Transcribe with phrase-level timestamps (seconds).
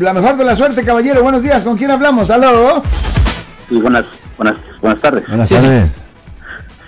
[0.00, 1.22] la mejor de la suerte, caballero.
[1.22, 1.62] Buenos días.
[1.62, 2.30] ¿Con quién hablamos?
[2.30, 2.82] ¿Aló?
[3.68, 4.04] Sí, buenas,
[4.36, 5.26] buenas, buenas tardes.
[5.28, 5.90] Buenas Sí, tardes.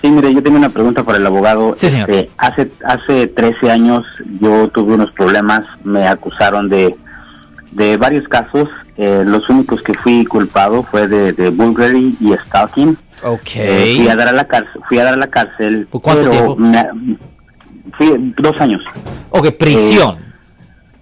[0.03, 1.75] Sí, mire, yo tengo una pregunta para el abogado.
[1.77, 2.11] Sí, señor.
[2.11, 4.05] Este, hace, hace 13 años
[4.41, 6.95] yo tuve unos problemas, me acusaron de,
[7.73, 8.69] de varios casos.
[8.99, 12.97] Eh, los únicos que fui culpado fue de, de Bulgari y stalking.
[13.23, 13.41] Ok.
[13.57, 15.87] Eh, fui a dar a la cárcel, fui a dar a la cárcel.
[15.91, 16.57] ¿Por cuánto pero tiempo?
[16.57, 17.17] me-
[17.97, 18.83] fui dos años.
[19.31, 20.19] ok, prisión.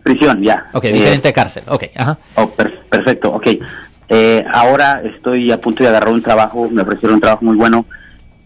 [0.04, 0.66] Prisión, ya.
[0.72, 1.64] ok, Eh, diferente cárcel.
[1.66, 2.18] Ok, ajá.
[2.36, 3.48] Oh, per- perfecto, ok.
[4.10, 7.86] Eh, ahora estoy a punto de agarrar un trabajo, me ofrecieron un trabajo muy bueno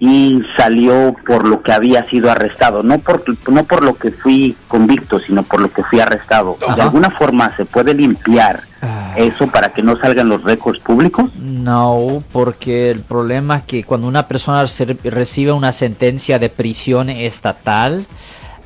[0.01, 4.57] y salió por lo que había sido arrestado, no por, no por lo que fui
[4.69, 6.57] convicto, sino por lo que fui arrestado.
[6.65, 6.77] Ajá.
[6.77, 9.15] ¿De alguna forma se puede limpiar Ah.
[9.17, 11.29] eso para que no salgan los récords públicos?
[11.35, 14.65] No, porque el problema es que cuando una persona
[15.03, 18.07] recibe una sentencia de prisión estatal,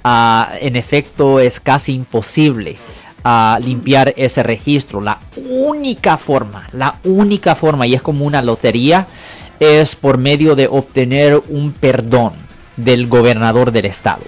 [0.05, 2.77] ah, en efecto es casi imposible
[3.24, 5.01] ah, limpiar ese registro.
[5.01, 9.06] La única forma, la única forma, y es como una lotería,
[9.61, 12.33] es por medio de obtener un perdón
[12.77, 14.22] del gobernador del estado.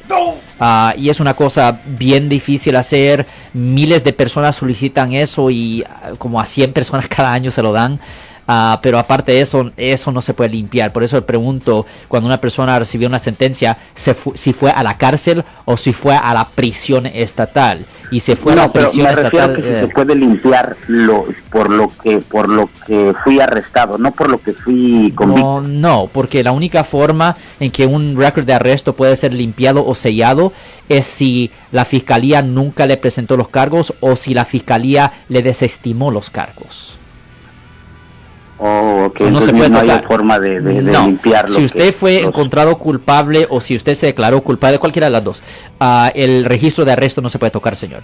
[0.60, 3.26] Ah, y es una cosa bien difícil hacer.
[3.52, 5.84] Miles de personas solicitan eso y
[6.18, 7.98] como a 100 personas cada año se lo dan.
[8.46, 10.92] Ah, pero aparte de eso, eso no se puede limpiar.
[10.92, 14.82] Por eso le pregunto, cuando una persona recibió una sentencia, se fu- si fue a
[14.82, 17.86] la cárcel o si fue a la prisión estatal.
[18.10, 19.56] Y se fue a la pero prisión me estatal.
[19.56, 23.96] que si eh, se puede limpiar lo, por lo que por lo que fui arrestado,
[23.96, 25.42] no por lo que fui convicto.
[25.42, 29.86] No, no, porque la única forma en que un récord de arresto puede ser limpiado
[29.86, 30.52] o sellado
[30.90, 36.10] es si la fiscalía nunca le presentó los cargos o si la fiscalía le desestimó
[36.10, 36.98] los cargos.
[38.58, 41.64] Oh, ok, No se puede no hay forma de, de, de No, limpiar lo si
[41.64, 45.42] usted fue los- encontrado culpable o si usted se declaró culpable, cualquiera de las dos,
[45.80, 48.02] ah, el registro de arresto no se puede tocar, señor.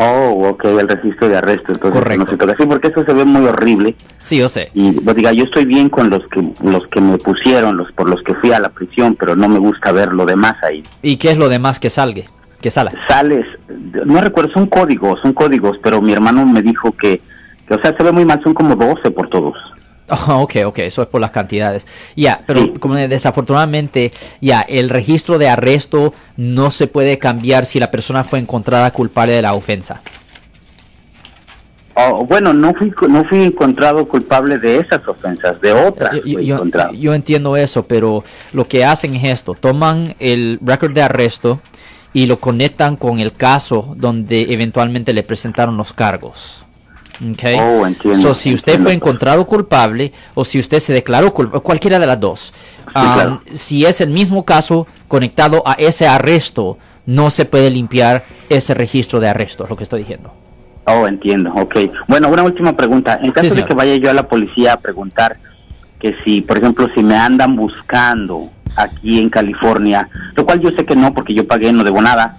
[0.00, 2.24] Oh, ok, el registro de arresto, entonces Correcto.
[2.24, 2.54] no se toca.
[2.56, 3.96] Sí, porque eso se ve muy horrible.
[4.20, 4.70] Sí, yo sé.
[4.72, 8.08] Y pues, diga, yo estoy bien con los que los que me pusieron, los por
[8.08, 10.84] los que fui a la prisión, pero no me gusta ver lo demás ahí.
[11.02, 12.22] ¿Y qué es lo demás que salga?
[12.60, 12.92] Que sala.
[13.08, 13.44] Sales,
[14.04, 17.20] no recuerdo, son códigos, son códigos, pero mi hermano me dijo que
[17.70, 19.54] o sea, se ve muy mal, son como 12 por todos.
[20.10, 21.86] Oh, ok, ok, eso es por las cantidades.
[22.16, 22.72] Ya, pero Sí.
[22.80, 28.38] como desafortunadamente, ya, el registro de arresto no se puede cambiar si la persona fue
[28.38, 30.00] encontrada culpable de la ofensa.
[32.00, 36.64] Oh, bueno, no fui no fui encontrado culpable de esas ofensas, de otras Yo, yo-
[36.64, 41.60] yo- yo entiendo eso, pero lo que hacen es esto, toman el récord de arresto
[42.12, 46.64] y lo conectan con el caso donde eventualmente le presentaron los cargos.
[47.20, 47.42] Ok.
[47.58, 48.84] Oh, entiendo, So, si usted entiendo.
[48.84, 52.54] fue encontrado culpable o si usted se declaró culpable, cualquiera de las dos,
[52.92, 53.40] claro.
[53.52, 59.18] si es el mismo caso conectado a ese arresto, no se puede limpiar ese registro
[59.18, 60.32] de arresto, es lo que estoy diciendo.
[60.84, 61.76] Oh, entiendo, ok.
[62.06, 63.18] Bueno, una última pregunta.
[63.22, 65.36] En caso de que vaya yo a la policía a preguntar
[66.00, 70.86] que si, por ejemplo, si me andan buscando aquí en California, lo cual yo sé
[70.86, 72.38] que no porque yo pagué, no debo nada,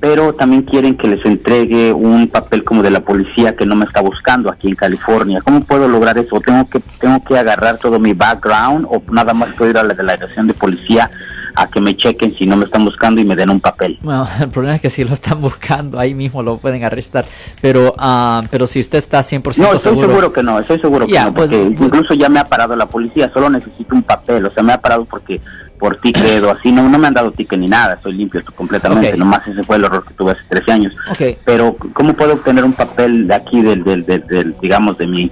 [0.00, 3.86] pero también quieren que les entregue un papel como de la policía que no me
[3.86, 5.40] está buscando aquí en California.
[5.42, 6.40] ¿Cómo puedo lograr eso?
[6.40, 9.94] ¿Tengo que, tengo que agarrar todo mi background o nada más puedo ir a la
[9.94, 11.10] delegación de policía
[11.58, 13.98] a que me chequen si no me están buscando y me den un papel?
[14.02, 17.24] Bueno, el problema es que si lo están buscando, ahí mismo lo pueden arrestar.
[17.62, 21.06] Pero, ah, pero si usted está 100% No, estoy seguro, seguro que no, estoy seguro
[21.06, 24.02] que no, pues, porque pues- incluso ya me ha parado la policía, solo necesito un
[24.02, 25.40] papel, o sea, me ha parado porque
[25.78, 29.16] por ticket o así, no, no me han dado ticket ni nada, estoy limpio completamente,
[29.16, 30.92] nomás ese fue el error que tuve hace 13 años.
[31.10, 31.38] Ok.
[31.44, 35.30] Pero, ¿cómo puedo obtener un papel de aquí, del, del, del, del, digamos, de mi,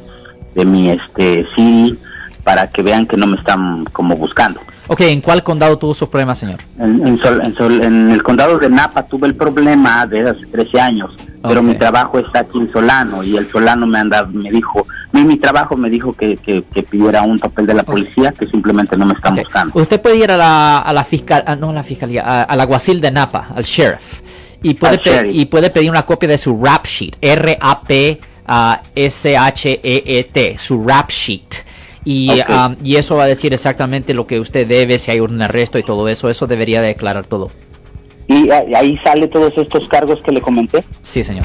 [0.54, 1.96] de mi, este, CD,
[2.42, 4.60] para que vean que no me están como buscando?
[4.86, 6.60] Ok, ¿en cuál condado tuvo sus problemas, señor?
[6.78, 10.44] En, en, Sol- en Sol- en el condado de Napa tuve el problema de hace
[10.52, 11.10] 13 años,
[11.42, 15.24] pero mi trabajo está aquí en Solano y el Solano me anda, me dijo, mi,
[15.24, 18.96] mi trabajo me dijo que, que, que pidiera un papel de la policía que simplemente
[18.96, 19.78] no me están buscando.
[19.80, 22.60] Usted puede ir a la, a la fiscal, ah, no a la fiscalía, a- al
[22.60, 24.20] alguacil de Napa, al sheriff,
[24.62, 28.20] y puede, pe- y puede pedir una copia de su rap sheet, R-A-P-S-H-E-E-T,
[30.52, 31.64] E su rap sheet.
[32.06, 35.40] Y, ah, y eso va a decir exactamente lo que usted debe, si hay un
[35.40, 36.28] arresto y todo eso.
[36.28, 37.50] Eso debería de declarar todo.
[38.26, 40.82] Y a- ahí sale todos estos cargos que le comenté.
[41.02, 41.44] Sí, señor.